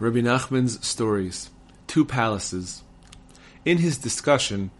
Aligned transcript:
Rabbi 0.00 0.20
Nachman's 0.20 0.86
stories, 0.86 1.50
two 1.86 2.06
palaces. 2.06 2.82
In 3.66 3.76
his 3.76 3.98
discussion, 3.98 4.70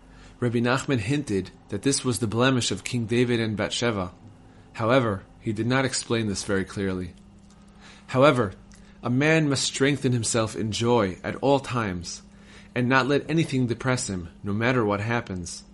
Rabbi 0.41 0.61
Nachman 0.61 1.01
hinted 1.01 1.51
that 1.69 1.83
this 1.83 2.03
was 2.03 2.21
the 2.21 2.27
blemish 2.27 2.71
of 2.71 2.85
King 2.85 3.05
David 3.05 3.39
and 3.39 3.55
Bathsheba. 3.55 4.13
However, 4.73 5.25
he 5.39 5.53
did 5.53 5.67
not 5.67 5.85
explain 5.85 6.27
this 6.27 6.45
very 6.45 6.65
clearly. 6.65 7.13
However, 8.07 8.55
a 9.03 9.11
man 9.11 9.51
must 9.51 9.65
strengthen 9.65 10.13
himself 10.13 10.57
in 10.57 10.73
joy 10.73 11.19
at 11.23 11.37
all 11.43 11.61
times, 11.61 12.23
and 12.75 12.89
not 12.89 13.07
let 13.07 13.29
anything 13.29 13.67
depress 13.67 14.09
him, 14.09 14.31
no 14.43 14.55
matter 14.55 14.87
what 14.87 15.01
happens. 15.01 15.65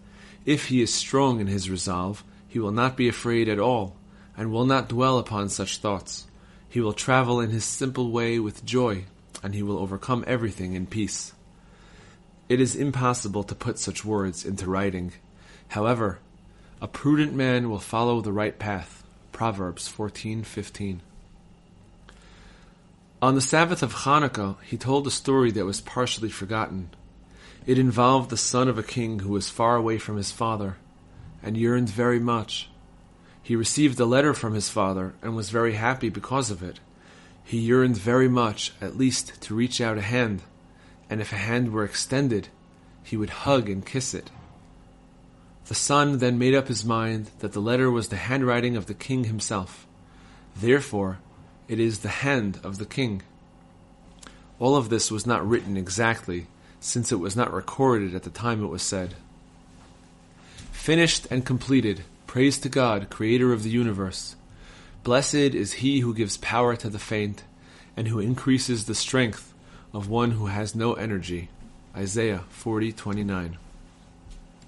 If 0.45 0.71
he 0.71 0.83
is 0.83 0.93
strong 0.93 1.39
in 1.39 1.47
his 1.47 1.71
resolve, 1.71 2.25
he 2.49 2.59
will 2.59 2.73
not 2.73 2.97
be 2.97 3.07
afraid 3.07 3.49
at 3.49 3.61
all, 3.61 3.97
and 4.37 4.51
will 4.51 4.67
not 4.67 4.89
dwell 4.89 5.21
upon 5.21 5.51
such 5.51 5.79
thoughts. 5.79 6.27
He 6.69 6.81
will 6.81 6.93
travel 6.93 7.41
in 7.41 7.51
his 7.51 7.65
simple 7.65 8.11
way 8.11 8.41
with 8.41 8.65
joy, 8.65 9.05
and 9.43 9.55
he 9.55 9.63
will 9.63 9.79
overcome 9.79 10.25
everything 10.27 10.75
in 10.75 10.87
peace. 10.87 11.33
It 12.49 12.61
is 12.61 12.77
impossible 12.77 13.43
to 13.45 13.55
put 13.55 13.79
such 13.79 14.05
words 14.05 14.45
into 14.45 14.71
writing. 14.71 15.13
However, 15.69 16.21
a 16.81 16.87
prudent 16.87 17.35
man 17.35 17.71
will 17.71 17.79
follow 17.79 18.21
the 18.21 18.33
right 18.33 18.59
path. 18.59 19.03
Proverbs 19.33 19.89
14:15. 19.89 21.01
On 23.23 23.35
the 23.35 23.41
Sabbath 23.41 23.83
of 23.83 23.95
Hanukkah, 23.95 24.57
he 24.63 24.77
told 24.77 25.07
a 25.07 25.11
story 25.11 25.51
that 25.51 25.65
was 25.65 25.81
partially 25.81 26.29
forgotten. 26.29 26.91
It 27.67 27.79
involved 27.79 28.31
the 28.31 28.37
son 28.37 28.69
of 28.69 28.79
a 28.79 28.83
king 28.83 29.21
who 29.21 29.31
was 29.31 29.51
far 29.51 29.77
away 29.77 29.99
from 29.99 30.17
his 30.17 30.31
father 30.31 30.77
and 31.43 31.57
yearned 31.57 31.89
very 31.89 32.21
much. 32.21 32.69
He 33.43 33.57
received 33.57 33.99
a 33.99 34.07
letter 34.07 34.35
from 34.35 34.55
his 34.55 34.69
father 34.69 35.15
and 35.23 35.35
was 35.35 35.51
very 35.51 35.75
happy 35.75 36.09
because 36.09 36.51
of 36.51 36.63
it. 36.63 36.79
He 37.47 37.59
yearned 37.59 37.97
very 37.97 38.29
much, 38.29 38.73
at 38.81 38.97
least, 38.97 39.41
to 39.43 39.55
reach 39.55 39.81
out 39.81 39.99
a 39.99 40.03
hand, 40.03 40.43
and 41.09 41.21
if 41.21 41.33
a 41.33 41.37
hand 41.37 41.73
were 41.73 41.85
extended, 41.85 42.49
he 43.05 43.17
would 43.17 43.31
hug 43.31 43.69
and 43.71 43.87
kiss 43.87 44.15
it. 44.15 44.33
The 45.67 45.75
son 45.77 46.19
then 46.19 46.41
made 46.41 46.57
up 46.57 46.67
his 46.67 46.85
mind 46.85 47.31
that 47.39 47.53
the 47.53 47.61
letter 47.61 47.89
was 47.89 48.09
the 48.09 48.17
handwriting 48.17 48.77
of 48.77 48.87
the 48.87 48.95
king 48.95 49.25
himself. 49.25 49.87
Therefore, 50.57 51.19
it 51.69 51.79
is 51.79 52.01
the 52.01 52.09
hand 52.09 52.59
of 52.65 52.79
the 52.79 52.85
king. 52.85 53.23
All 54.59 54.75
of 54.75 54.89
this 54.89 55.13
was 55.13 55.25
not 55.25 55.49
written 55.49 55.77
exactly, 55.77 56.49
since 56.81 57.13
it 57.13 57.21
was 57.21 57.37
not 57.37 57.53
recorded 57.53 58.13
at 58.13 58.25
the 58.25 58.31
time 58.31 58.65
it 58.65 58.69
was 58.69 58.83
said. 58.83 59.15
Finished 60.73 61.29
and 61.31 61.47
completed, 61.47 62.03
praise 62.27 62.59
to 62.59 62.69
God, 62.69 63.09
creator 63.09 63.53
of 63.53 63.63
the 63.63 63.71
universe. 63.71 64.35
Blessed 65.07 65.55
is 65.55 65.75
he 65.75 66.01
who 66.01 66.13
gives 66.13 66.37
power 66.37 66.75
to 66.75 66.89
the 66.89 66.99
faint, 66.99 67.45
and 67.97 68.09
who 68.09 68.19
increases 68.19 68.87
the 68.87 68.95
strength 68.97 69.55
of 69.93 70.09
one 70.09 70.33
who 70.33 70.47
has 70.47 70.75
no 70.75 70.95
energy. 70.95 71.49
Isaiah 71.95 72.43
40:29. 72.51 73.57